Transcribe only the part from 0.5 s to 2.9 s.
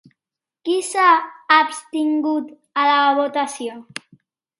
Qui s'ha abstingut a